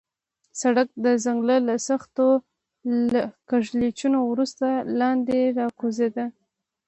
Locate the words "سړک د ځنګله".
0.61-1.57